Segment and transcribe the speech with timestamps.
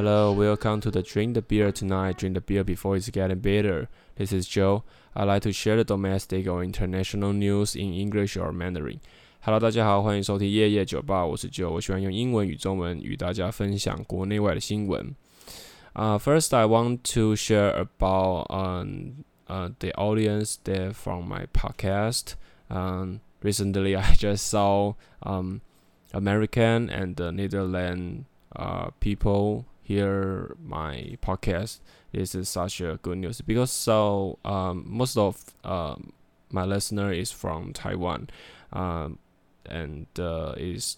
[0.00, 2.18] Hello, welcome to the Drink the Beer Tonight.
[2.18, 3.88] Drink the beer before it's getting better.
[4.16, 4.84] This is Joe.
[5.14, 9.00] I like to share the domestic or international news in English or Mandarin.
[9.40, 11.70] Hello，大家好，欢迎收听夜夜酒吧，我是 Joe。
[11.70, 15.14] 我喜欢用英文与中文与大家分享国内外的新闻。
[15.94, 22.34] Uh, first, I want to share about um, uh, the audience there from my podcast.
[22.68, 25.62] Um, recently, I just saw um,
[26.12, 31.79] American and the Netherlands uh, people hear my podcast.
[32.11, 35.95] This is such a good news because so um, most of uh,
[36.49, 38.29] my listener is from Taiwan,
[38.73, 39.19] um,
[39.65, 40.97] and uh, is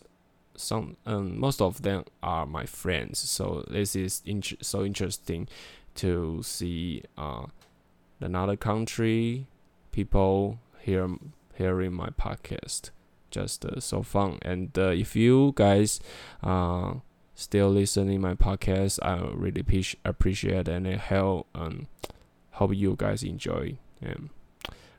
[0.56, 3.20] some um, most of them are my friends.
[3.20, 5.48] So this is int- so interesting
[5.96, 7.46] to see uh,
[8.20, 9.48] another country
[9.92, 11.10] people hear
[11.56, 12.90] hearing my podcast.
[13.32, 14.38] Just uh, so fun.
[14.42, 16.00] And uh, if you guys
[16.44, 16.96] uh,
[17.36, 19.64] still listening my podcast, I really
[20.04, 21.88] appreciate and help um
[22.52, 23.76] hope you guys enjoy.
[24.02, 24.30] Um,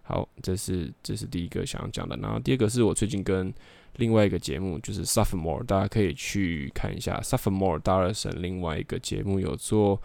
[0.03, 2.17] 好，这是这是第一个想要讲的。
[2.17, 3.55] 然后第二个是我最近跟
[3.97, 10.03] 另外一个节目，就是 Sophomore，大家可以去看一下 Sophomore 大二生另外一个节目有做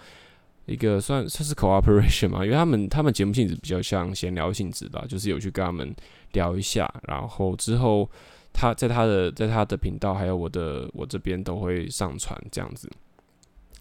[0.66, 5.96] 一个算算是 cooperation 嘛，因为他们他们节目性质比较像闲聊性质的，就是有去跟他们
[6.34, 8.10] 聊一下，然后之后。
[8.52, 12.90] 他在他的在他的频道，还有我的我这边都会上传这样子，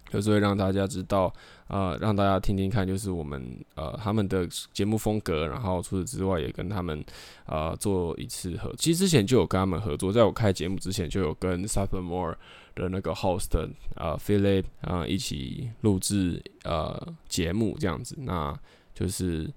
[0.08, 1.32] 就是会让大家知道，
[1.66, 3.42] 呃，让大家听听看，就是我们
[3.74, 7.04] 呃他们的节目风格，然后除此之外也跟他们
[7.46, 12.36] 呃做一次合，其实之前就有跟他们合作，在我开节目之前就有跟 Super More
[12.74, 13.50] 的那个 host
[13.96, 18.56] 呃 Philip 啊、呃、一起录制呃节目这样子，那
[18.94, 19.50] 就是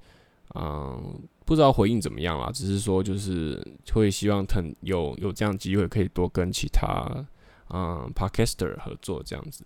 [0.55, 1.21] 嗯。
[1.45, 3.61] 不知道回应怎么样啦，只是说就是
[3.93, 7.25] 会希望腾有有这样机会可以多跟其他
[7.69, 9.63] 嗯 podcaster 合作这样子。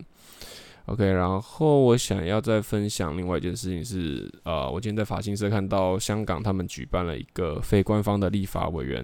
[0.86, 9.04] OK，然后我想要再分享另外一件事情是，呃，我今天在法新社看到香港他们举办了一个非官方的立法委员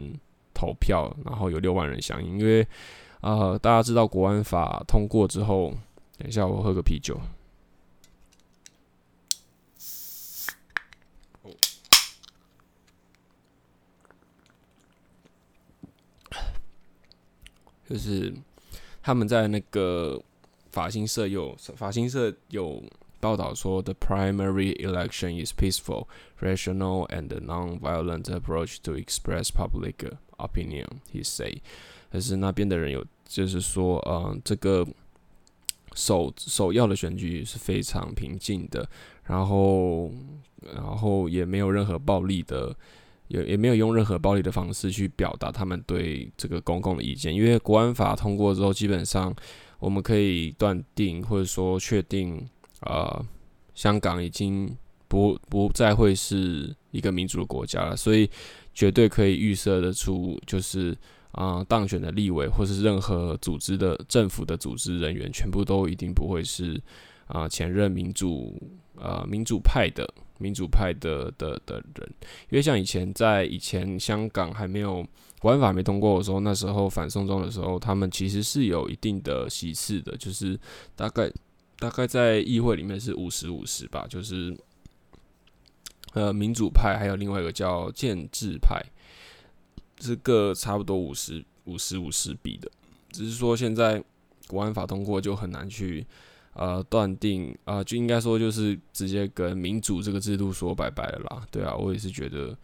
[0.53, 2.67] 投票，然后有六万人响应，因为
[3.21, 5.73] 呃大家知道国安法通过之后，
[6.17, 7.19] 等一下我喝个啤酒。
[17.91, 18.33] 就是
[19.03, 20.21] 他们在那个
[20.71, 22.81] 法新社有法新社有
[23.19, 26.07] 报道说，the primary election is peaceful,
[26.39, 30.87] rational, and non-violent approach to express public opinion.
[31.11, 31.61] He say，
[32.09, 34.87] 可是那边的人有就是说，嗯，这个
[35.93, 38.89] 首首要的选举是非常平静的，
[39.25, 40.09] 然后
[40.73, 42.73] 然后也没有任何暴力的。
[43.31, 49.33] 也也没有用任何暴力的方式去表达他们对这个公共的意见，因为国安法通过之后，基本上
[49.79, 52.45] 我们可以断定或者说确定，
[52.81, 53.25] 呃，
[53.73, 54.75] 香港已经
[55.07, 58.29] 不不再会是一个民主的国家了，所以
[58.73, 60.97] 绝对可以预设得出，就是
[61.31, 66.81] 啊、当选的立委或是任何组织的政府的组织人员，全部都一定不会是
[67.27, 68.61] 啊、前任民主
[68.95, 70.05] 呃民主派的。
[70.41, 72.13] 民主派的的的人，
[72.49, 75.05] 因为像以前在以前香港还没有
[75.39, 80.59] 国安法没通过的时候，那时候反送中的时候，他们其实是有一定的席次的，就是
[80.95, 81.31] 大概
[81.77, 84.57] 大概在议会里面是五十五十吧，就是
[86.13, 88.83] 呃民主派还有另外一个叫建制派，
[89.99, 92.69] 是各差不多五十五十五十比的，
[93.11, 94.03] 只是说现在
[94.47, 96.05] 国安法通过就很难去。
[96.53, 101.47] 呃，断定啊、就应该说就是直接跟民主这个制度说拜拜了啦。
[101.49, 102.57] 对啊，我也是觉得，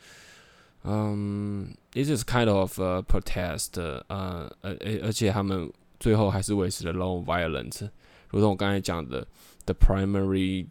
[0.84, 5.72] 嗯，it is kind of a protest，呃，而而而且他们
[6.02, 7.90] 最后还是维持了 non-violent，
[8.30, 9.25] 如同我刚才讲的
[9.66, 10.68] ，the primary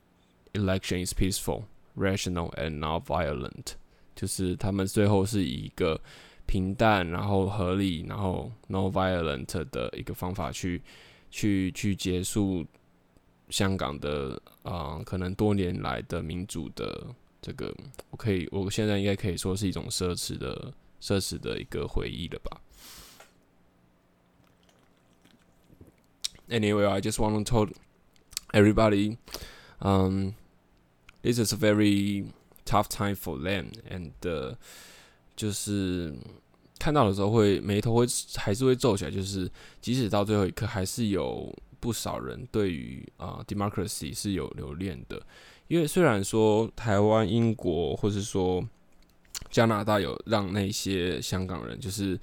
[0.52, 1.62] election is peaceful,
[1.96, 3.72] rational and non-violent，
[4.14, 5.98] 就是他们最后是以一个
[6.44, 10.82] 平淡、然后合理、然后 no violent 的一个方法去
[11.30, 12.62] 去去结束。
[13.48, 17.06] 香港的啊、可能多年来的民主的
[17.40, 17.72] 这个，
[18.10, 22.60] 我可以，我现在应该可以说是一种奢侈的、奢侈的一个回忆了吧。
[26.48, 27.68] Anyway, I just want to tell
[28.52, 29.16] everybody,
[29.80, 30.32] um,
[31.22, 32.26] this is a very
[32.64, 34.10] tough time for them, and、
[35.36, 36.14] 就是
[36.78, 39.48] 看到的时候会眉头会还是会皱起来，就是
[39.80, 41.54] 即使到最后一刻，还是有。
[41.86, 45.22] 不少人对于啊、democracy 是有留恋的，
[45.68, 48.68] 因为虽然说台湾、英国或是说
[49.52, 52.18] 加拿大有让那些香港人就是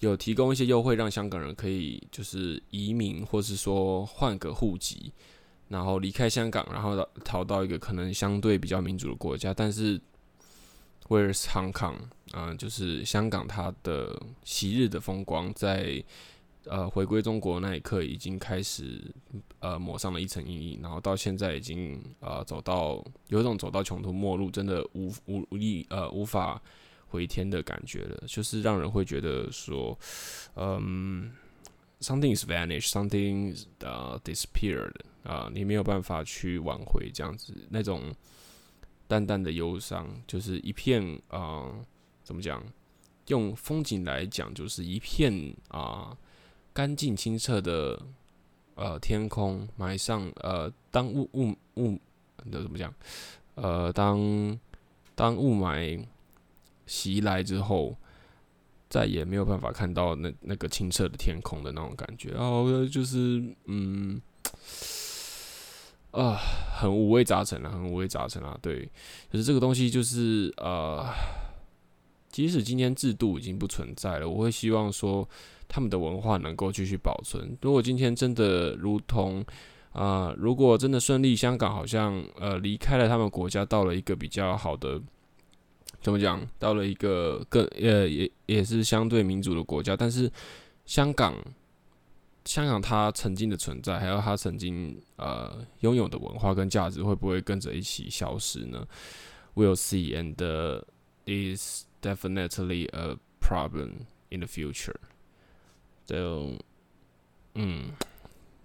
[0.00, 5.10] 有提供一些优惠，让香港人可以就是移民或是说换个户籍，
[5.68, 9.98] 然后离开香港，然后逃到一个可能相对比较民主的国家，但是
[11.08, 11.96] Where's Hong Kong？
[12.34, 16.04] 嗯、就是香港，它的昔日的风光在。
[16.68, 19.00] 呃，回归中国那一刻，已经开始
[19.60, 26.60] 呃抹上了一层阴影，然后到现在已经呃走到有一种走到穷途末路，真的无无无力呃无法
[27.06, 29.96] 回天的感觉了，就是让人会觉得说，
[30.56, 31.30] 嗯
[32.00, 38.12] ，something is vanished，something 呃 disappeared 啊、呃，你没有办法去挽回这样子那种
[39.06, 41.72] 淡淡的忧伤，就是一片啊、
[42.24, 42.60] 怎么讲？
[43.28, 46.16] 用风景来讲，就是一片啊。
[46.76, 47.98] 干净清澈的
[48.74, 51.98] 呃天空，埋上呃当雾雾雾
[52.50, 52.92] 的怎么讲？
[53.54, 54.60] 呃当
[55.14, 56.04] 当雾霾
[56.86, 57.96] 袭来之后，
[58.90, 64.20] 再也没有办法看到那那个清澈的天空的那种感觉，然后就是嗯
[66.10, 66.36] 啊、
[66.78, 68.58] 很五味杂陈啊，很五味杂陈啊。
[68.60, 68.86] 对，
[69.32, 71.06] 可是这个东西就是呃，
[72.30, 75.26] 即使今天制度已经不存在了，我会希望说。
[75.68, 77.56] 他们的文化能够继续保存。
[77.60, 79.40] 如果今天真的如同
[79.92, 85.00] 啊、呃，如果真的顺利，香港好像呃离开了他们国家，到了一个比较好的，
[86.02, 86.46] 怎么讲？
[86.58, 89.96] 到了一个更呃也也是相对民主的国家。
[89.96, 90.30] 但是
[90.84, 91.34] 香港，
[92.44, 98.86] 香港它曾经的存在，还有它曾经呃拥有的文化跟价值，会不会跟着一起消失呢
[99.54, 100.36] ？We'll see, and
[101.24, 104.96] is definitely a problem in the future.
[106.05, 106.51] 就
[107.55, 107.91] 嗯，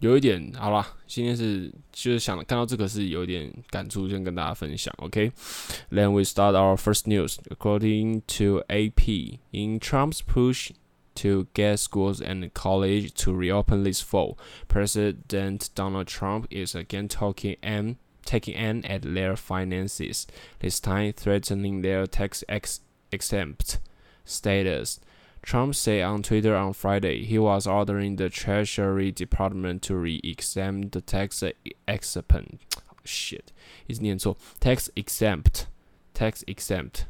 [0.01, 4.93] 有一点好了，今天是就是想看到这个是有一点感触，先跟大家分享。
[4.99, 6.11] OK，then、okay?
[6.11, 7.39] we start our first news.
[7.49, 10.71] According to AP, in Trump's push
[11.17, 14.37] to get schools and college to reopen this fall,
[14.69, 20.27] President Donald Trump is again talking and taking aim at their finances,
[20.61, 22.81] this time threatening their tax ex
[23.11, 23.81] exempt
[24.25, 25.01] status.
[25.43, 31.01] Trump said on Twitter on Friday he was ordering the Treasury Department to re-examine the
[31.01, 31.41] tax
[31.87, 32.59] exempt
[33.05, 33.53] shit，
[33.87, 35.67] 一直念错 tax exempt
[36.13, 37.05] tax exempt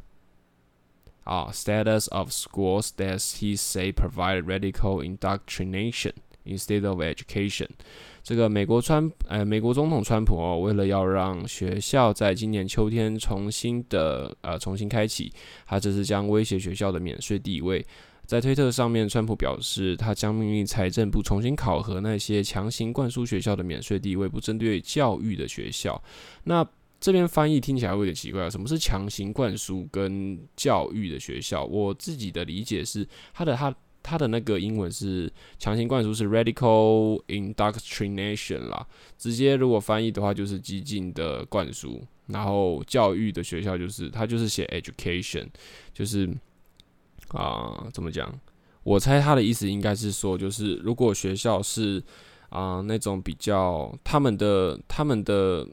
[1.23, 6.13] 啊 status of schools that he say provide radical indoctrination
[6.45, 7.69] instead of education。
[8.21, 15.33] 这个美国川呃美国总统川普哦，为了要让学校在今年秋天重新的呃重新开启，
[15.65, 17.83] 他这是将威胁学校的免税地位。
[18.24, 26.02] 在推特上面，川普表示，他将命令财政部重新考核那些强行灌输学校的免税地位、不针对教育的学校。
[26.44, 26.66] 那
[26.98, 31.64] 这边翻译听起来会有点奇怪啊，什么是强行灌输跟教育的学校？
[31.64, 38.86] 我自己的理解是，他的他他的那个英文是强行灌输是 radical indoctrination 啦，
[39.18, 45.48] 直接如果翻译的话就是激进的灌输，然后教育的学校就是他就是写 education，
[45.92, 46.30] 就是。
[47.32, 48.32] 啊、怎么讲？
[48.84, 52.02] 我猜他的意思应该是说，就是如果学校是
[52.48, 55.66] 啊、那种比较他们的他们的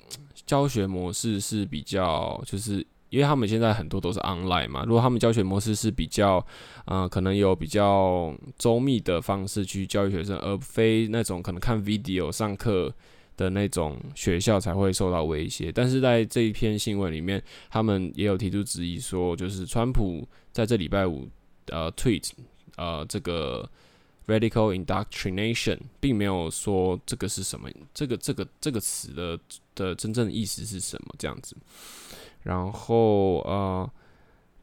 [0.45, 4.85] 教学模式是比较，就是因为他们现在很多都是 online 嘛。
[4.85, 6.45] 如果他们教学模式是比较
[6.85, 12.93] 啊、可能有比较周密的方式去教育学生，而非那种可能看 video 上课
[13.35, 15.71] 的那种学校才会受到威胁。
[15.71, 21.27] 但是在这一篇新闻里面，他们也有提出质疑，说就是川普在这礼拜五。
[21.71, 22.31] 呃，tweet，
[22.77, 23.69] 呃，这个
[24.27, 29.39] radical indoctrination 并没有说这个是什么，这个这个这个词的
[29.75, 31.55] 的真正的意思是什么这样子。
[32.43, 33.89] 然后呃，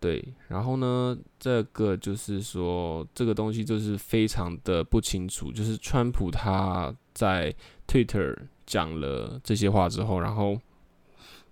[0.00, 7.54] 对，然后呢，这个就是说这个东西就是非常的不清楚，就是川普他在
[7.86, 10.58] Twitter 讲了这些话之后，然后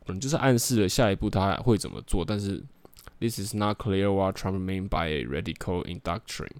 [0.07, 2.63] 嗯，就是暗示了下一步他会怎么做，但是。
[3.25, 6.59] This is not clear what Trump mean by a radical indoctrine。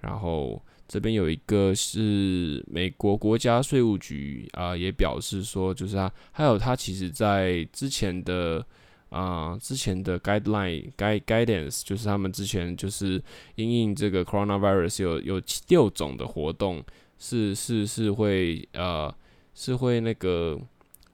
[0.00, 8.62] 然后这边有一个是美国国家税务局啊、也表示说，就是他还有他其实在之前的
[9.08, 13.22] 啊、之前的 guideline guide guidance，就是他们之前就是
[13.54, 16.84] 因应这个 coronavirus 有有六种的活动
[17.16, 19.10] 是是是会呃
[19.54, 20.60] 是会那个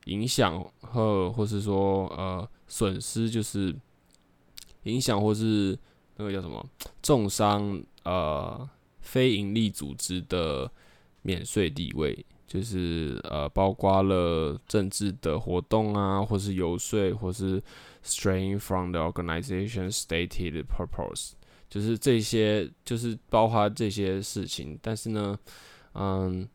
[0.06, 3.72] 影响或或是说呃损失就是。
[4.84, 5.78] 影响或是
[6.16, 6.64] 那个叫什么
[7.02, 8.68] 重伤呃
[9.00, 10.70] 非营利组织的
[11.22, 17.62] 免税地位，就是呃包括了政治的活动啊，或是游说，或是
[18.04, 21.32] straying from the organization stated purpose，
[21.68, 24.78] 就是这些就是包括这些事情。
[24.80, 25.38] 但是呢，
[25.94, 26.48] 嗯，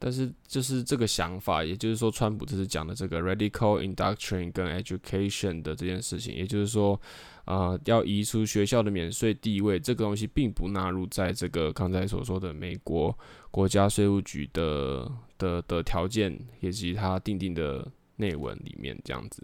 [0.00, 7.00] 但是就是这个想法，也就是说，川普这次讲的这个 radical induction 跟 education 的这件事情，也就是说，
[7.46, 13.12] 呃，要移除学校的免税地位，这个东西并不纳入在这个刚才所说的美国
[13.50, 17.84] 国家税务局的的的条件以及它定定的
[18.16, 19.42] 内文里面这样子。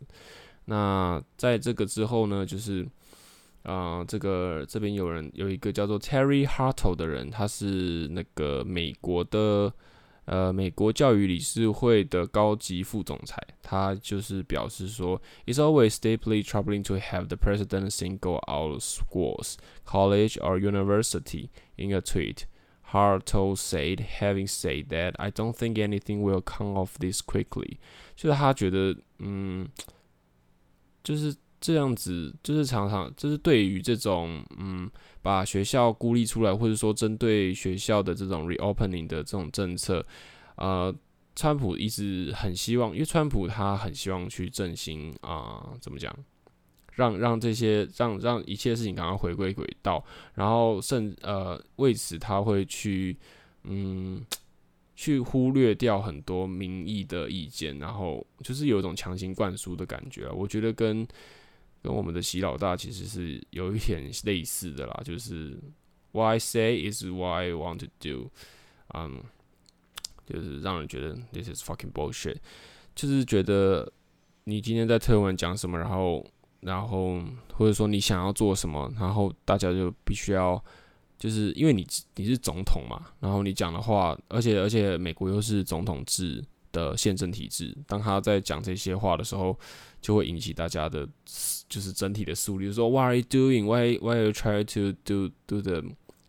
[0.66, 2.84] 那在这个之后呢，就是
[3.64, 9.74] 啊、呃，这个这边有人有一个叫做 Terry Hartle 的人，他是那个美国的。
[10.25, 19.55] 呃，美国教育理事会的高级副总裁，他就是表示说，It's always deeply troubling to have the president single out schools,
[19.85, 22.43] college or university in a tweet.
[22.91, 27.77] Hartle said, having said that, I don't think anything will come of this quickly.
[28.15, 29.69] 就是他觉得，嗯，
[31.03, 31.35] 就是。
[31.64, 34.90] 这样子就是常常就是对于这种嗯，
[35.22, 40.04] 把学校孤立出来，或者说针对学校的这种 reopening 的这种政策，
[40.56, 40.94] 呃，
[41.34, 46.14] 川普一直很希望，因为川普他很希望去振兴啊、怎么讲，
[46.96, 50.04] 让让这些让让一切事情赶快回归轨道，
[50.34, 53.16] 然后甚呃为此他会去
[53.62, 54.22] 嗯
[54.94, 61.08] 去忽略掉很多民意的意见，然后就是有一种强行灌输的感觉，我觉得跟。
[61.84, 65.54] 跟我们的习老大其实是有一点类似的啦，就是
[66.12, 68.30] What I say is what I want to do，
[68.94, 69.16] 嗯、um，
[70.24, 72.38] 就是让人觉得 This is fucking bullshit，
[72.94, 73.92] 就是觉得
[74.44, 76.26] 你今天在推文讲什么，然后
[76.60, 77.20] 然后
[77.52, 80.64] 或者说你想要做什么，然后大家就必须要，
[81.18, 81.86] 就是因为你
[82.16, 86.42] 你是总统嘛，然后你讲的话，而且而且美国又是总统制
[86.74, 89.56] 的宪政体制，当他在讲这些话的时候，
[90.02, 91.08] 就会引起大家的，
[91.68, 93.64] 就是整体的肃立，说 What are you doing?
[93.64, 95.82] Why why are you try to do do the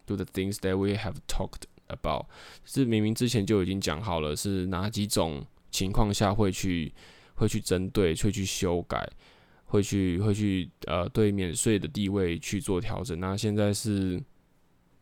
[0.06, 2.28] do the things that we have talked about？
[2.64, 6.94] 是明明之前就已经讲好了，是哪几种情况下会去
[7.34, 9.10] 会去针对，会去修改，
[9.66, 13.20] 会去会去呃对免税的地位去做调整。
[13.20, 14.22] 那现在是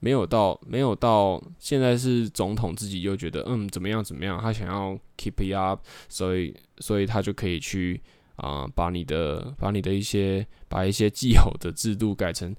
[0.04, 5.80] 没有到没有到，现在是总统自己又觉得嗯怎么样怎么样，他想要 keep it up，
[6.10, 8.02] 所以所以他就可以去。
[8.36, 12.54] 啊、把你的把你的一些把一些既有的制度改成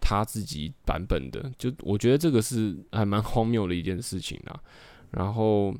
[0.00, 4.58] 他自己版本的，就我觉得这个是还蛮荒谬的一件事情啊。
[5.10, 5.74] 然后，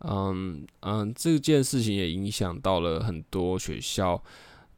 [0.00, 4.20] 嗯嗯，这件事情也影响到了很多学校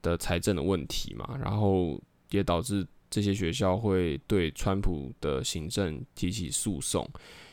[0.03, 1.99] 的财政的问题嘛，然后
[2.31, 7.09] 也导致这些学校会对川普的行政提起诉讼，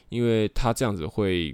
[0.07, 1.53] 因为他这样子会。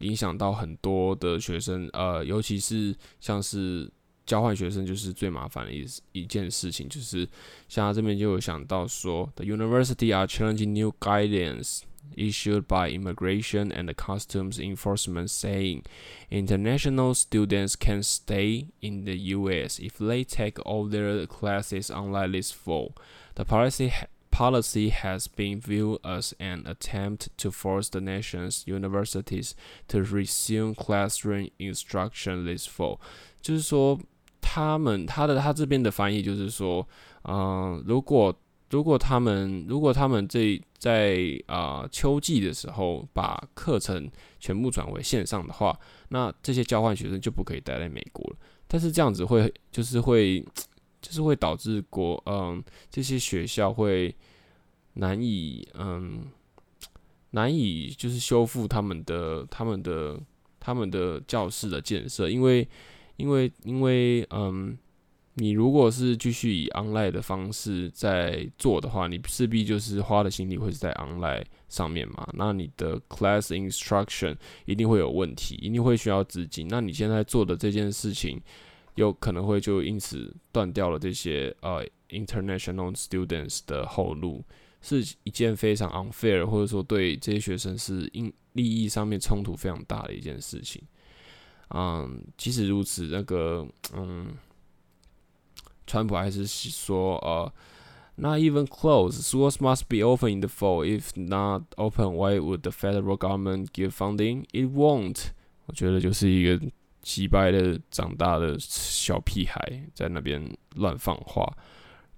[0.00, 3.86] 影响到很多的学生，呃，尤其是像是
[4.24, 7.28] 交换学生，就是最麻烦的一一件事情，就是
[7.68, 11.80] 像他这边就有想到说，The university are challenging new guidance
[12.16, 15.82] issued by Immigration and Customs Enforcement, saying
[16.30, 19.78] international students can stay in the U.S.
[19.78, 22.94] if they take all their classes online this fall.
[23.34, 23.92] The policy
[24.30, 29.52] policy has been viewed as an attempt to force the nation's universities
[29.88, 32.98] to resume classroom instruction this fall。
[33.40, 33.98] 就是说，
[34.40, 36.86] 他们他的他这边的翻译就是说，
[37.24, 38.34] 嗯、如果
[38.70, 48.36] 如果他们如果他们这在啊、秋季的时候把课程全部转为线上的话，那这些交换学生就不可以待在美国了。
[48.66, 50.44] 但是这样子会就是会
[51.00, 54.14] 就是会导致国嗯、这些学校会。
[54.94, 56.26] 难以嗯，
[57.30, 60.20] 难以就是修复他们的他们的
[60.58, 62.68] 他们的教室的建设，因为
[63.16, 64.76] 因为因为嗯，
[65.34, 76.66] 你如果是继续以 online 的方式在做的话，你势必就是花的心力会是在 online 上面嘛，那你的 class instruction 一定会有问题，一定会需要资金。
[76.68, 78.42] 那你现在做的这件事情，
[79.00, 84.44] 有可能会就因此断掉了这些呃 international students 的后路。
[84.82, 90.82] 是一件非常 unfair，或者说对这些学生是因利益上面冲突非常大的一件事情。
[91.68, 94.28] 嗯，即使如此，那个嗯，
[95.86, 97.52] 川普还是说呃
[98.16, 99.20] ，not even close.
[99.20, 100.82] Schools must be open in the fall.
[100.86, 104.46] If not open, why would the federal government give funding?
[104.52, 105.32] It won't.
[105.66, 106.58] 我觉得就是一个
[107.02, 110.42] 奇掰的长大的小屁孩在那边
[110.76, 111.56] 乱放话。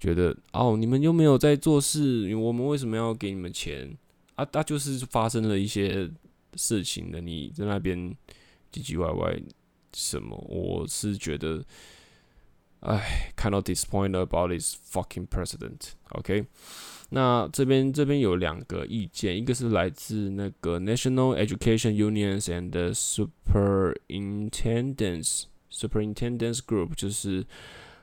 [0.01, 3.97] 觉得哦，你们又没有在做事，我们为什么要给你们钱
[4.35, 4.45] 啊？
[4.53, 6.11] 那、就是发生了一些
[6.55, 7.97] 事情的，你在那边
[8.73, 9.41] 唧唧歪歪
[9.95, 10.37] 什么？
[10.49, 11.65] 我是觉得
[12.81, 15.93] 唉，kind of disappointed about this fucking president。
[16.09, 16.47] OK，
[17.15, 27.45] 那这边这边有两个意见，一个是来自那个 National Education Unions and Superintendents Superintendents Group，就是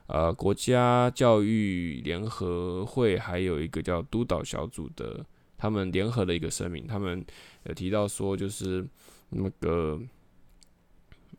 [0.05, 5.25] 呃国家教育联合会，还有一个叫督导小组的，
[5.57, 7.25] 他们联合的一个声明，他们
[7.63, 8.87] 有提到说，就是
[9.29, 9.99] 那个。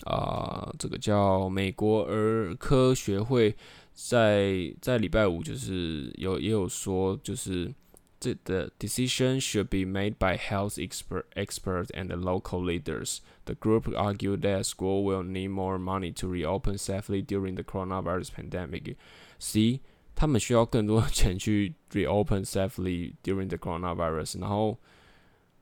[0.04, 3.54] 啊、这个叫美国儿科学会
[3.99, 7.73] 在在礼拜五就是有也有说，就是
[8.19, 13.19] 这 the decision should be made by health expert experts and the local leaders.
[13.45, 18.31] The group argued that school will need more money to reopen safely during the coronavirus
[18.31, 18.95] pandemic.
[19.39, 19.81] C，
[20.15, 24.39] 他们需要更多钱去 reopen safely during the coronavirus。
[24.39, 24.77] 然后，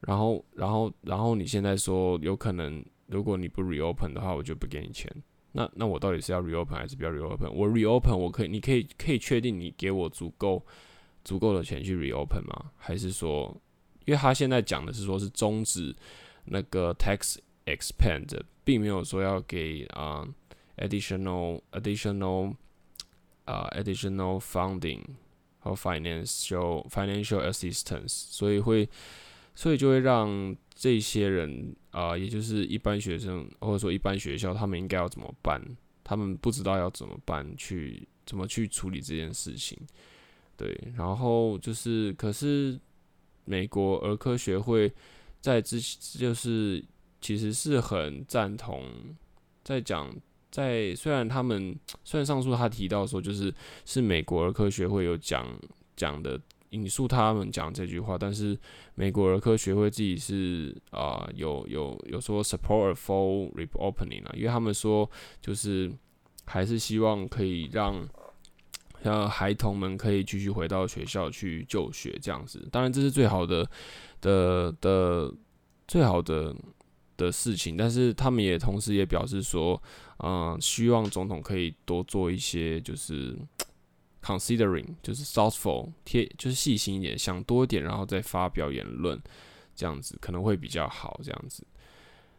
[0.02, 2.84] 然后，然后，然后你现在说有可能。
[3.08, 5.12] 如果你不 reopen 的话，我就不给你钱。
[5.53, 7.51] 那那我到底是要 reopen 还是不要 reopen？
[7.51, 10.65] 我 reopen 我可以，你可以可以确定你给我足够
[11.25, 12.71] 足够的钱去 reopen 吗？
[12.77, 13.57] 还是说，
[14.05, 15.95] 因为他现在讲的是说是终止
[16.45, 20.27] 那个 tax expand，并没有说要给啊、
[20.77, 22.55] additional additional
[23.45, 25.03] 啊、additional funding
[25.59, 28.89] 和 financial financial assistance，所以会
[29.55, 30.57] 所以就会让。
[30.81, 35.61] 这些人啊、也就是一般学生或者说一般学校，他们应该要怎么办？
[36.05, 39.77] 他们不知道要怎么办，去怎么去处理这件事情。
[40.57, 42.79] 对，然后就是，可是
[43.45, 44.93] 美国儿科学会
[45.41, 45.81] 在之
[46.17, 46.85] 就是
[47.21, 48.85] 其实是很赞同，
[49.65, 50.15] 在讲
[50.49, 53.53] 在虽然他们虽然上述他提到说，就是
[53.85, 55.45] 是美国儿科学会有讲
[55.97, 56.41] 讲的。
[56.71, 58.59] 引述他们讲这句话，但是
[58.95, 65.11] 美国儿科学会自己是啊、有有有说 support a full reopening 啊，因为他们说
[65.41, 65.91] 就是
[66.45, 68.07] 还是希望可以让
[69.03, 73.67] 让孩童们可以继续回到学校去就学这样子，当然这是最好的
[74.21, 75.33] 的的
[75.87, 76.55] 最好的
[77.17, 79.83] 的事情，但是他们也同时也表示说，
[80.19, 83.35] 嗯、希望总统可以多做一些就是。
[84.28, 89.22] Considering 就是 thoughtful 贴就是细心一点，想多一点，然后再发表言论，
[89.76, 91.20] 这样子可能会比较好。
[91.22, 91.68] 这样子，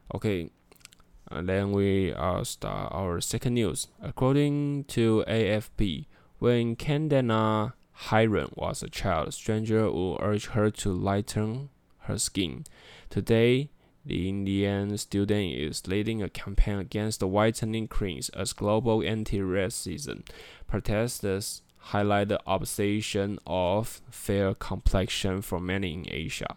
[0.09, 3.85] OK，uh, then we uh, start our second news.
[4.01, 6.07] According to AFP,
[6.39, 7.75] when Kendana
[8.09, 11.69] Hiron was a child, stranger would urge her to lighten
[12.07, 12.65] her skin.
[13.11, 13.69] Today,
[14.07, 20.27] the Indian student is leading a campaign against the whitening creams as global anti-racism
[20.67, 26.57] protesters highlight the obsession of fair complexion for many in Asia.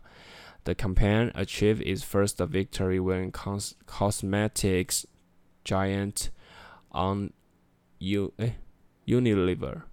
[0.63, 5.05] The campaign achieved its first victory when cos cosmetics
[5.63, 6.29] giant
[6.91, 7.33] on
[7.99, 8.51] U eh,
[9.07, 9.83] Unilever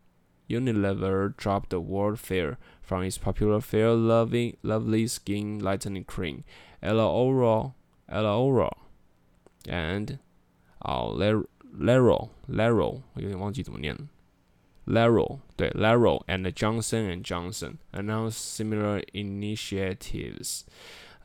[0.49, 6.45] Unilever dropped the word fair from its popular fair loving lovely skin lightening cream,
[6.83, 7.75] Ella Oral,
[8.09, 8.77] Ella Oral,
[9.69, 10.19] and
[10.85, 11.47] uh, Lero
[12.47, 13.97] Lero 我有点忘记怎么念。
[14.90, 20.62] Laro 对 Laro and Johnson and Johnson announced similar initiatives，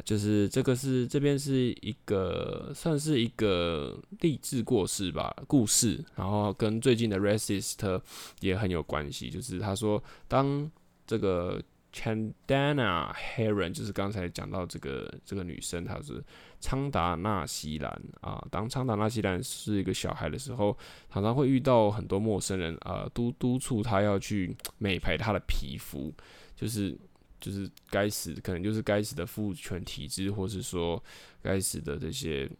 [0.04, 8.00] 就是这个是这边是一个算是一个励志故事吧故事，然后跟最近的 racist
[8.40, 9.30] 也很有关系。
[9.30, 10.70] 就是他说，当
[11.06, 11.62] 这个
[11.94, 16.22] Chandana Heron，就是刚才讲到这个这个女生，她是。
[16.60, 20.74] 昌达纳西兰啊，当昌达纳西兰是一个小孩的时候，
[21.12, 26.10] 常常会遇到很多陌生人啊，督督促他要去美白他的皮肤，
[26.56, 26.96] 就是
[27.38, 31.02] 就是该死，可能就是该死的父权体制，或是说
[31.42, 32.50] 该死的这些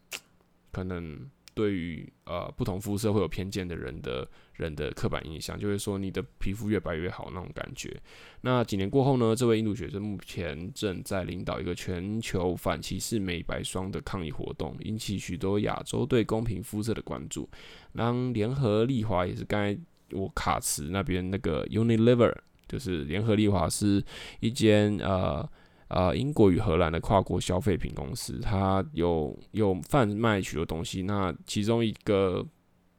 [0.70, 1.28] 可能。
[1.56, 7.94] 对于呃不同肤色会有偏见的人的人的刻板印象，就会说你的皮肤越白越好那种感觉。
[8.40, 17.48] 那几年过后呢，这位印度学生目前正在领导一个全球反歧视美白霜的抗议活动，引起许多亚洲对公平肤色的关注。
[17.94, 19.78] 当联合利华也是刚才
[20.12, 22.34] 我卡词那边那个 Unilever，
[22.68, 24.04] 就是联合利华是
[24.40, 25.48] 一间呃。
[25.88, 31.02] 呃，英国与荷兰的跨国消费品公司，它有有贩卖许多东西。
[31.02, 32.44] 那其中一个，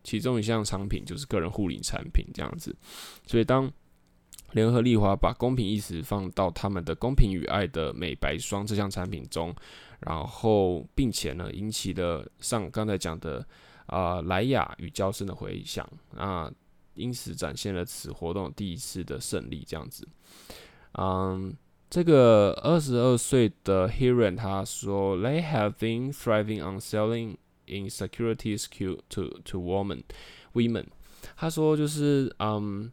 [0.05, 2.73] 其中一项商品就是个人护理产品这样子。
[3.27, 3.69] 所以，当
[4.53, 9.53] 联合利华把公平意识放到他们的公平与爱的美白霜这项产品中，
[9.99, 13.45] 然后并且呢，引起了上刚才讲的
[13.87, 16.49] 啊莱雅与娇生的回响啊，
[16.93, 20.07] 因此展现了此活动第一次的胜利这样子。
[20.93, 21.53] 嗯。
[21.87, 27.37] 这个二十二岁的 Heron 他说：“They have been thriving on selling
[27.67, 28.65] insecurities
[29.09, 30.03] to to women
[30.53, 30.85] women。
[31.35, 32.91] 他说就是嗯，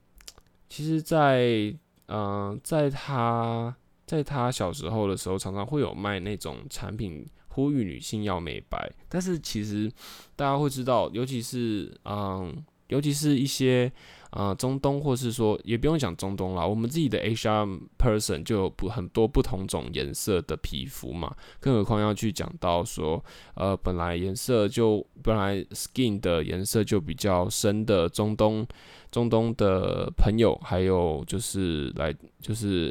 [0.69, 1.75] 其实，在
[2.07, 3.75] 嗯，在他
[4.07, 8.91] 在他小时候的时候，常常会有卖那种产品，呼吁女性要美白。
[9.09, 9.91] 但是其实
[10.37, 13.93] 大家会知道，尤其是嗯，尤其是一些。
[14.33, 23.23] 啊、中东或是说也不用讲中东啦，我们自己的 HR person 就有不很多不同种颜色的皮肤嘛，更何况要去讲到说，
[23.57, 28.66] 呃，本来颜色就本来 skin 的颜色就比较深的中东
[29.11, 32.90] 中东的朋友，还有就是来就是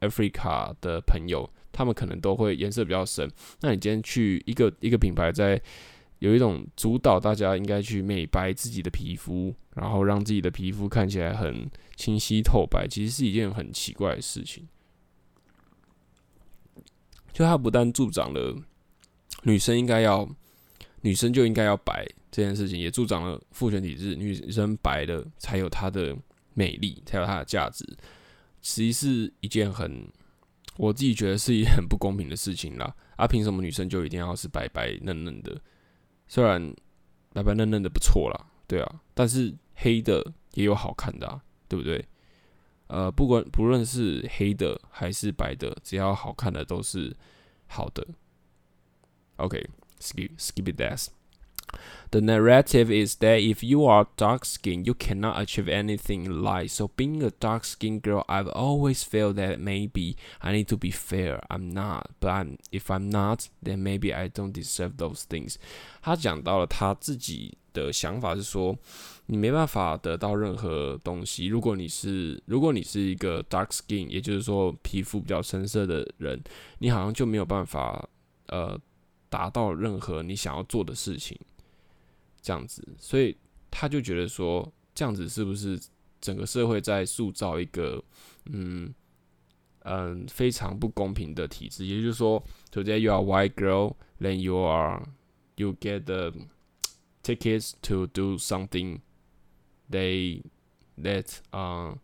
[0.00, 3.26] Africa 的朋友，他们可能都会颜色比较深。
[3.62, 5.58] 那你今天去一个一个品牌在。
[6.22, 14.68] 有一种主导大家应该去美白自己的皮肤，然后让自己的皮肤看起来很清晰透白，其实是一件很奇怪的事情。
[17.32, 18.56] 就它不但助长了
[19.42, 20.28] 女生应该要
[21.00, 26.16] 女生就应该要白这件事情，也助长了父权体制，女生白了才有她的
[26.54, 27.84] 美丽，才有她的价值。
[28.60, 30.06] 其实是一件很
[30.76, 32.94] 我自己觉得是一件很不公平的事情啦。
[33.16, 35.60] 啊，凭什么女生就一定要是白白嫩嫩的？
[36.32, 36.74] 虽然
[37.34, 42.02] 白白嫩嫩的不错啦，对啊，但是黑的也有好看的啊，对不对？
[42.86, 47.14] 呃，不管不论是黑的还是白的，只要好看的都是
[47.66, 48.02] 好的。
[49.36, 51.08] OK，skip skip it that.
[52.09, 56.69] The narrative is that if you are dark skinned, you cannot achieve anything in life.
[56.71, 60.89] So being a dark skinned girl, I've always felt that maybe I need to be
[60.89, 61.41] fair.
[61.49, 65.57] I'm not, but I'm, if I'm not, then maybe I don't deserve those things.
[66.01, 68.77] 他讲到了他自己的想法是说，
[69.25, 71.47] 你没办法得到任何东西。
[71.47, 76.41] 如果你是，如果你是一个 dark skin，也就是说皮肤比较深色的人，
[76.79, 78.07] 你好像就没有办法
[78.45, 78.79] 呃
[79.27, 81.37] 达到任何你想要做的事情。
[82.42, 83.36] 这样子，所以
[83.70, 85.80] 他就觉得说，这样子是不是
[86.20, 88.02] 整个社会在塑造一个，
[88.46, 88.92] 嗯
[89.84, 91.86] 嗯，非常不公平的体制？
[91.86, 95.08] 也就是说，Today you are white girl, then you are
[95.54, 96.32] you get the
[97.22, 98.98] tickets to do something
[99.88, 100.42] they
[100.98, 101.98] let 啊、uh,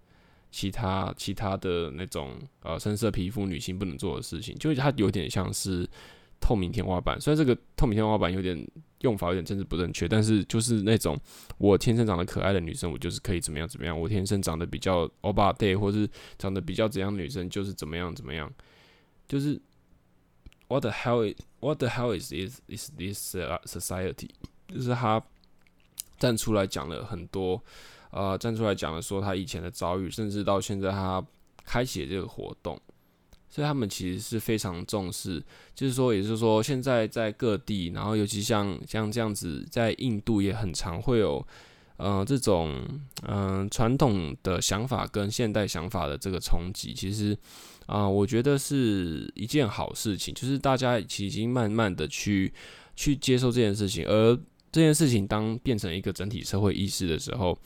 [0.52, 5.88] 其他其他的那种呃深色皮肤女性不能做的事情，就是它有点像是
[6.40, 7.20] 透明天花板。
[7.20, 8.64] 虽然这个透明天花板有点。
[9.00, 11.18] 用法有点政治不正确，但是就是那种
[11.56, 16.08] 我天生长得可爱的女生，我就是可以怎么样怎么样；我天生长得比较欧巴 day，或是
[16.38, 18.52] 长得比较怎样女生，就是怎么样怎么样。
[19.28, 19.60] 就是
[20.68, 24.30] What the hell is，What the hell is is is this society？
[24.68, 25.22] 就是他
[26.18, 27.62] 站出来讲了很多，
[28.10, 31.24] 呃，站出来讲了说他以前的遭遇，甚至到现在他
[31.64, 32.78] 开启这个活动。
[33.50, 35.42] 所以他们其实是非常重视，
[35.74, 41.44] 就是说，也就是说，现在在各地，然后尤其像像这样子，在印度也很常会有，
[41.96, 42.86] 呃，这种
[43.26, 46.92] 嗯传统的想法跟现代想法的这个冲击。
[46.92, 47.36] 其实
[47.86, 52.52] 啊，我觉得是一件好事情，就是大家已经慢慢的去
[52.94, 54.36] 去接受这件事情，而
[54.70, 57.58] 这件事情当变成一个整体社会意识的时候，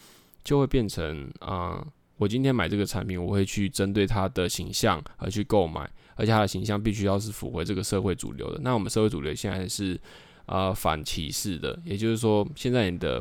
[0.44, 1.84] 就会变成啊。
[2.22, 8.60] 我今天买这个产品，我会去针对它的形象而去购买，而且它的形象必须要是符合这个社会主流的。
[8.62, 10.00] 那我们社会主流现在是
[10.46, 13.20] 呃反歧视的，也就是说，现在你的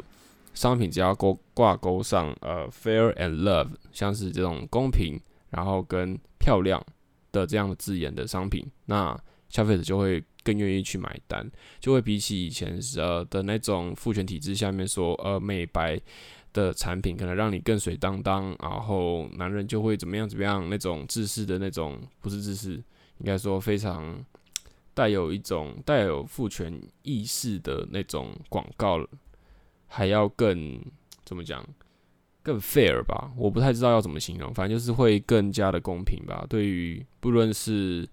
[0.54, 6.80] 商品只要勾挂钩上呃 fair and love，像是这种公平，然后跟漂亮
[7.32, 16.00] 的这样的字眼的商品，那消费者就会更愿意去买单，就会比起以前呃的那种父权体制下面说呃美白。
[16.54, 22.74] 的产品可能让你更水当当，然后男人就会怎么样怎么样，那种自私的那种，不是自私，
[23.20, 24.24] 应该说非常
[24.94, 29.06] 带有一种带有父权意识的那种广告，
[29.88, 30.80] 还要更
[31.24, 31.66] 怎么讲，
[32.44, 33.32] 更 fair 吧？
[33.38, 36.46] 我不太知道要怎么形容，反正就是会更加的公平吧。
[36.50, 38.08] 对于不论是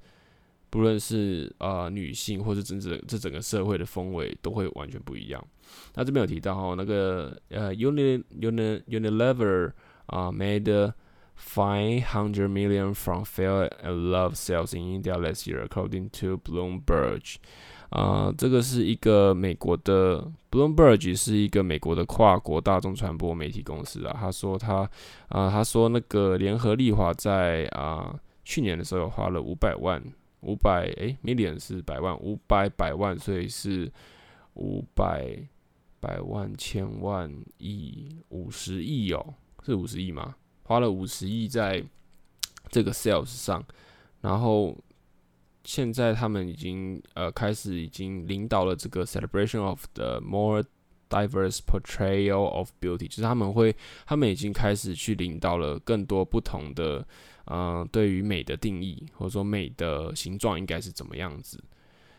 [0.70, 5.44] 不论是呃女性，或是整整这整个社会的风味，都会完全不一样。
[5.94, 9.72] 那这边有提到哈，那个呃，Uni Uni Unilever
[10.06, 10.92] 啊，made
[11.36, 17.36] five hundred million from fail and love sales in India last year, according to Bloomberg。
[17.90, 24.14] 啊，这个是一个美国的 Bloomberg 是一个美国的跨国大众传播媒体公司啊。
[24.20, 24.80] 他说他
[25.28, 30.02] 啊，他说那个联合利华在啊去年的时候花了五百万，
[30.40, 33.92] 五百诶 million 是百万，五百百万，所以是
[34.54, 35.48] 五百。
[36.00, 40.36] 百万、千万、亿、五十亿哦，是五十亿吗？
[40.62, 41.84] 花了五十亿在
[42.68, 43.60] 这个 sales 上，
[44.20, 44.78] 然后
[45.64, 50.64] 现在他们已经呃开始已经领导了这个 celebration of the more
[51.08, 53.74] diverse portrayal of beauty，就是他们会，
[54.06, 57.06] 他们已经开始去领导了更多不同的，
[57.46, 61.62] 嗯、对于美的定义，或者说美的形状应该是怎么样子，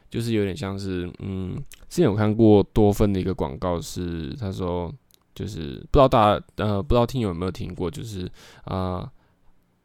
[0.09, 1.55] 就是有点像是，嗯，
[1.89, 4.93] 之前有看过多芬的一个广告，是他说，
[5.33, 8.25] 就是不知道大家，呃，不知道听友有没有听过，就是
[8.63, 8.97] 啊。
[9.01, 9.11] 呃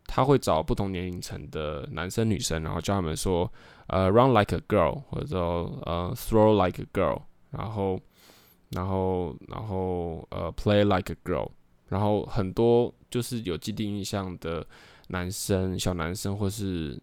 [0.07, 3.51] 他会找不同年龄层的男生女生，然后教他们说，
[3.87, 7.99] 呃，run like a girl，或者说呃，throw like a girl，然后，
[8.75, 11.51] 然后，然后呃，play like a girl，
[11.89, 14.67] 然后很多就是有既定印象的
[15.09, 16.99] 男生，小男生或是。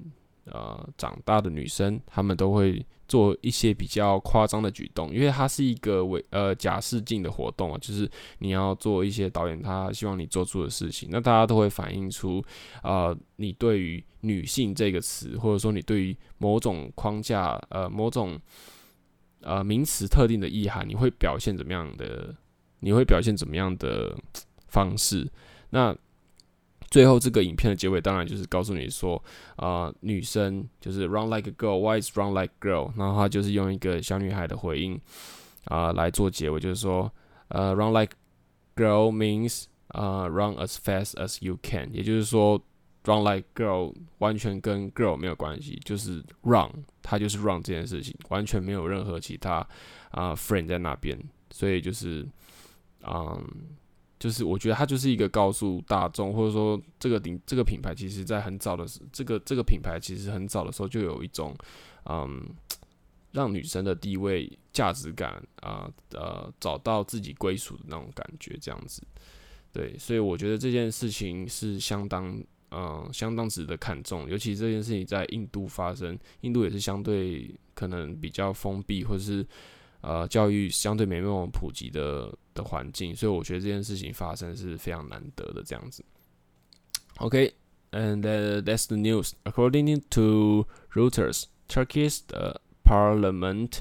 [0.46, 12.44] 呃，长大的女生，他们都会做一些比较夸张的举动，因为它是一个伪呃假试镜的活动啊，就是你要做一些导演他希望你做出的事情，那大家都会反映出
[12.82, 18.38] 呃你对于女性这个词，或者说你对于某种框架呃某种
[19.42, 22.36] 呃名词特定的意涵，你会表现怎么样的？
[22.80, 24.18] 你会表现怎么样的
[24.68, 25.30] 方式？
[25.70, 25.96] 那。
[26.90, 29.16] 最后这个影片的结尾当然就是告诉你说，
[29.56, 32.92] 啊、呃，女生就是 run like a girl，why is run like girl？
[32.98, 35.00] 然后他就是用一个小女孩的回应
[35.64, 37.10] 啊、呃、来做结尾，就是说，
[37.48, 38.14] 呃，run like
[38.76, 42.62] girl means 啊、呃、run as fast as you can，也就是说
[43.04, 46.70] ，run like girl 完全跟 girl 没有关系，就是 run，
[47.02, 49.68] 它就是 run 这件事情，完全没有任何其他
[50.12, 51.18] 啊、friend 在那边，
[51.50, 52.28] 所以就是，
[53.04, 53.44] 嗯。
[54.22, 61.56] 就是我觉得它就是一个告诉大众，或者说这个顶这个品牌，其实在很早的时，这个这个品牌其实很早的时候就有一种，
[62.06, 62.46] 嗯，
[63.32, 69.02] 让女生的地位、价值感啊，呃，找到自己归属的那种感觉，这样子。
[69.74, 72.40] 对，所以我觉得这件事情是相当，
[72.71, 74.29] 嗯，相当值得看重。
[74.29, 79.47] 尤其这件事情在印度发生，印度也是相对可能比较封闭，或者是。
[80.03, 86.05] 呃，教育相对没那么普及的的环境，所以我觉得这件事情发生是非常难得的这样子。
[87.17, 89.33] OK，and、okay, that's the news.
[89.43, 92.21] According to Reuters, Turkey's
[92.85, 93.81] parliament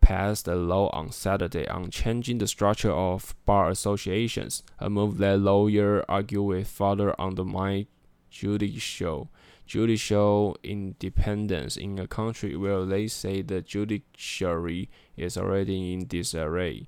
[0.00, 5.38] passed a law on Saturday on changing the structure of bar associations, a move that
[5.40, 7.86] lawyers argue will further undermine
[8.35, 9.27] judicial
[9.65, 16.85] judicial independence in a country where they say the judiciary is already in disarray。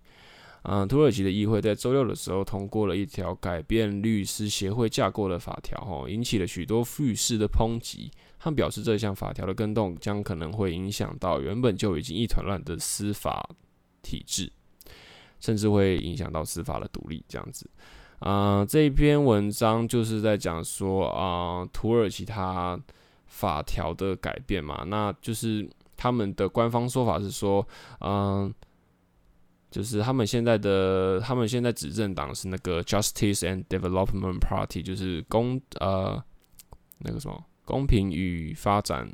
[0.64, 8.12] 嗯，土耳其的议会在周六的时候通过了一条改变律师协会架构的法条，吼，引起了许多律师的抨击。
[8.38, 13.50] 他们表示，这项法条的更动将可能会影响到原本就已经一团乱的司法
[14.02, 14.52] 体制，
[15.40, 17.70] 甚至会影响到司法的独立，这样子。
[18.20, 22.80] 啊、这一篇文章就是在讲说啊、土耳其它
[23.28, 27.68] 法条的改变嘛，那就是他们的官方说法是说，
[28.00, 28.52] 嗯、
[29.70, 36.24] 就是他们现在的他们现在执政党是那个 Justice and Development Party，就是公呃
[37.00, 39.08] 那个什么公平与发展、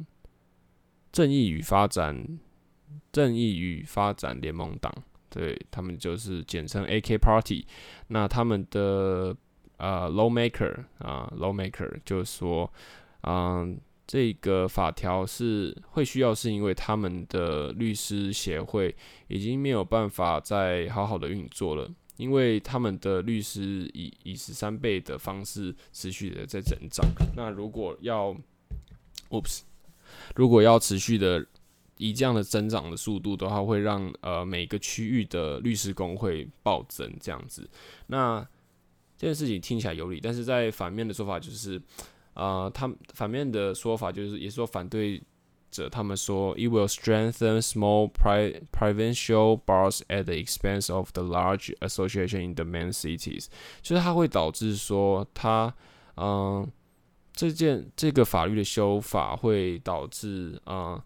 [1.11, 2.39] 正义与发展、
[3.11, 4.93] 正义与发展联盟党。
[5.33, 7.65] 对，他们就是简称 AK Party，
[8.09, 9.35] 那他们的
[9.77, 12.71] 呃 lawmaker 啊 lawmaker 就是说，
[13.21, 18.95] 嗯、这个法条是会需要，是因为他们的律师协会
[19.27, 27.03] 已经没有办法再好好的运作了，因为他们的律师以以十三倍的方式持续的在增长，
[27.35, 28.37] 那如果要
[29.31, 29.61] ，oops，
[30.35, 31.43] 如果要持续的。
[31.97, 37.69] 以这样的增长的速度的话，会让呃每个区域的律师工会暴增这样子。
[38.07, 38.45] 那
[39.15, 41.79] 这件事情听起来有理，但是在反面的说法就是，
[42.33, 45.21] 呃，他们反面的说法就是，也是说反对
[45.71, 52.65] 者他们说，it will strengthen small pri provincial bars at the expense of the large association in the
[52.65, 53.45] main cities，
[53.81, 55.73] 就是它会导致说，它
[56.15, 56.69] 嗯、
[57.33, 61.03] 这件这个法律的修法会导致啊。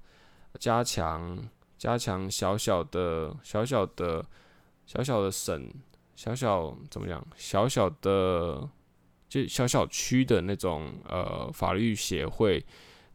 [0.60, 1.38] 加强
[1.78, 4.26] 加强小小的小小的
[4.86, 5.72] 小小的省
[6.16, 8.68] 小小怎么样小小的
[9.30, 12.66] 就小小区的那种呃法律协会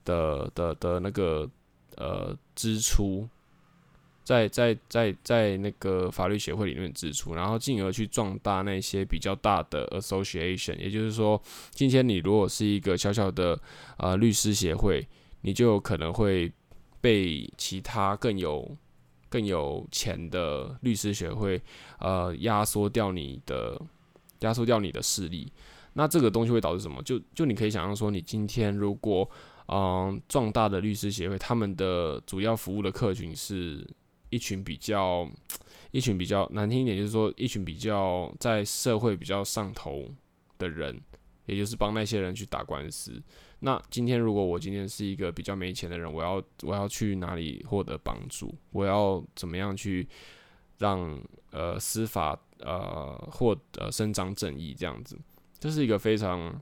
[0.05, 1.49] 的的的那个
[1.97, 3.29] 呃支出，
[4.23, 13.59] 在在在在那个法律协会里面支出，然后进而去壮大那些比较大的 association，也就是说，今天你如果是一个小小的
[13.97, 15.05] 呃律师协会，
[15.41, 16.53] 你就有可能会。
[17.03, 18.75] 被其他更有
[19.29, 21.61] 更有钱的律师协会，
[21.99, 23.79] 呃，压缩掉你的
[24.41, 25.53] 压缩掉你的势力，
[25.95, 27.03] 那这个东西会导致什么？
[27.03, 29.29] 就就你可以想象说，你今天如果
[29.67, 33.87] 嗯壮大的律师协会，他们的主要服务的客群是
[34.31, 35.29] 一群比较
[35.91, 40.05] 一群比较难听一点，就是说一群比较在社会比较上头
[40.59, 41.01] 的人，
[41.47, 43.21] 也就是帮那些人去打官司。
[43.65, 48.53] 那今天如果我今天是一个比较没钱的人，我要我要去哪里获得帮助？
[48.73, 50.09] 我要怎么样去
[50.79, 51.17] 让
[51.53, 55.17] 呃司法呃获得伸张正义这样子？
[55.61, 56.61] 这是一个非常，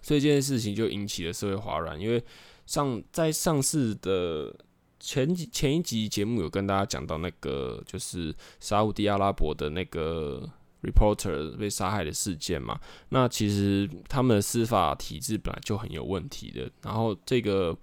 [0.00, 2.24] 所以这件事情就引起了社会哗然，因为
[2.64, 4.56] 上在上次的
[4.98, 10.50] 前几前一集节目有跟大家讲到那个就是沙乌地阿拉伯的那个。
[10.86, 17.76] Reporter 被杀害的事件嘛，那其实他们的司法体制本来就很有问题的，然后这个，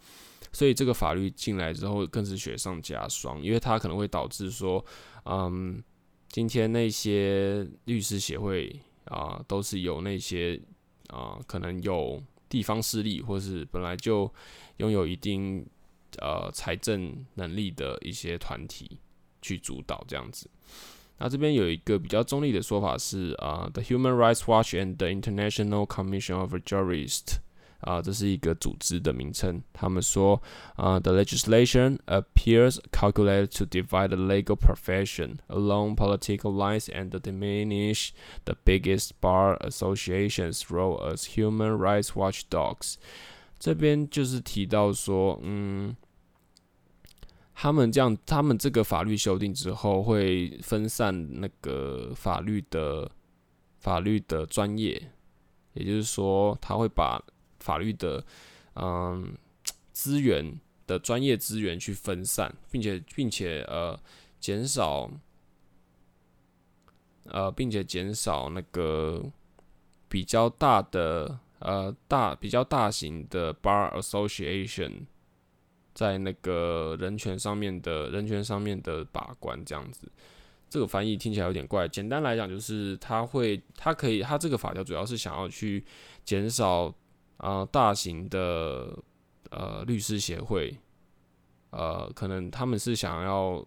[0.54, 4.84] 所以这个法律进来之后更是雪上加霜，因为它可能会导致说，
[5.26, 5.84] 嗯，
[6.30, 10.60] 今天那些律师协会啊、都是有那些
[11.10, 14.32] 啊、可能有地方势力，或是本来就
[14.78, 15.66] 拥有一定
[16.20, 18.98] 呃财政能力的一些团体
[19.42, 20.50] 去主导这样子。
[21.23, 27.39] 那这边有一个比较中立的说法是啊、uh,，The Human Rights Watch and the International Commission of Jurists
[27.81, 29.61] 啊，这是一个组织的名称。
[29.73, 30.41] 他们说
[30.77, 38.11] 啊、uh,，The legislation appears calculated to divide the legal profession along political lines and diminish
[38.45, 42.95] the biggest bar association's role as human rights watchdogs。
[43.59, 45.97] 这边就是提到说，嗯。
[47.56, 53.10] 他们这样，他们这个法律修订之后，会分散那个法律的
[53.80, 55.12] 法律的专业，
[55.74, 57.24] 也就是说，他会把
[57.60, 58.26] 法律的
[58.74, 59.34] 嗯
[59.92, 63.98] 资源的专业资源去分散，并且并且呃
[64.40, 65.10] 减少
[67.26, 69.24] 呃并且减少那个
[70.10, 75.06] 比较大的呃大比较大型的 bar association。
[75.94, 80.12] 在那个人权上面的人权上面的把关，这样子，
[80.68, 81.88] 这个翻译听起来有点怪。
[81.88, 85.86] 简单来讲，就是他会，他可以，他这个法条主要是想要去
[86.26, 86.92] 减少
[87.38, 88.98] 啊、大型的
[89.52, 90.76] 呃律师协会，
[91.70, 93.64] 呃，可能他们是想要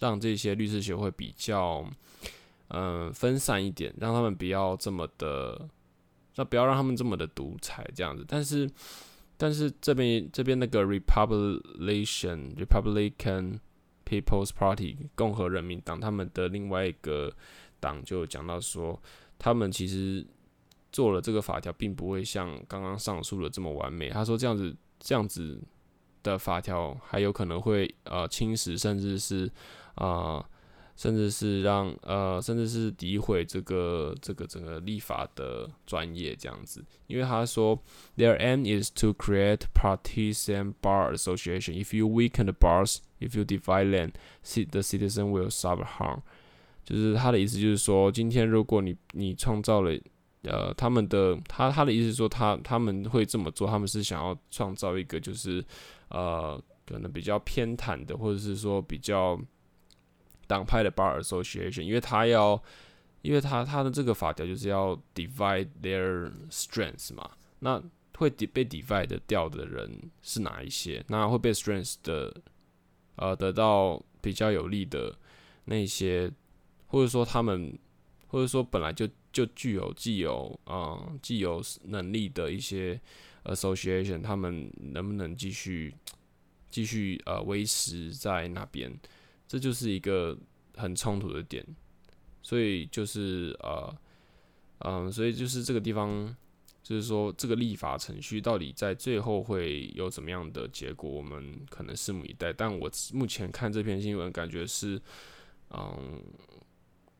[0.00, 1.88] 让这些律师协会比较
[2.68, 5.68] 嗯、分散一点，让他们不要这么的，
[6.34, 8.68] 那不要让他们这么的独裁这样子，但是。
[9.38, 13.60] 但是这边这边那个 Republican Republican
[14.04, 17.32] People's Party 共和人民党他们的另外一个
[17.80, 19.00] 党就讲到说，
[19.38, 20.26] 他们其实
[20.92, 24.10] 做了这个法条，并不会像刚刚上述的这么完美。
[24.10, 25.58] 他说这样子这样子
[26.22, 29.50] 的法条还有可能会呃侵蚀，甚至是
[29.94, 30.04] 啊。
[30.04, 30.44] 呃
[30.98, 37.80] 甚至是让呃，甚至是诋毁这个这个整个立法的专业这样子，因为他说
[38.16, 41.74] ，Their aim is to create partisan bar association.
[41.80, 44.10] If you weaken the bars, if you divide them,
[44.72, 46.22] the citizen will suffer harm.
[46.84, 49.96] 就是他的意思，就是说，今天如果你你创造了
[50.42, 55.64] 呃他们的他他的意思是说，他他们会这么做，他们是想要创造一个就是
[56.08, 59.40] 呃可能比较偏袒的，或者是说比较。
[60.48, 62.60] 党派的 bar association，因为他要，
[63.22, 67.30] 因为他他的这个法条就是要 divide their strengths 嘛，
[67.60, 67.80] 那
[68.16, 71.04] 会被 divide 掉的人是哪一些？
[71.06, 72.34] 那会被 strengths 的，
[73.14, 75.16] 呃，得到比较有利的
[75.66, 76.28] 那些，
[76.86, 77.78] 或者说他们，
[78.26, 83.00] 或者说本来就就具有既有啊、既有能力的一些
[83.44, 85.94] association，他们能不能继续
[86.70, 88.90] 继续呃维持在那边？
[89.48, 90.36] 这就是一个
[90.76, 91.66] 很冲突的点，
[92.42, 93.96] 所以就是呃，
[94.80, 96.36] 嗯，所以就是这个地方，
[96.82, 102.52] 就是说这个立法程序到底在最后会有怎么样的结果，我们可能拭目以待。
[102.52, 105.00] 但我目前看这篇新闻，感觉是，
[105.70, 106.22] 嗯，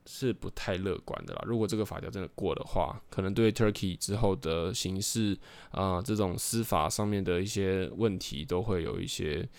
[0.05, 1.43] 是不太乐观的啦。
[1.47, 5.35] 如果这个法条真的过的话，可能对 Turkey 之后的刑事
[5.71, 9.49] 啊、这种司法上面的一些问题，都会有一些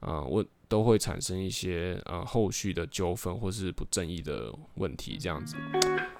[0.00, 0.44] 啊问。
[0.68, 5.56] 都会产生一些呃后续的纠纷或是不正义的问题，这样子。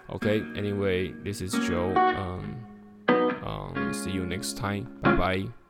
[0.09, 2.42] OK，Anyway，this is Joe，嗯
[3.09, 5.66] 嗯，See you next time，拜拜。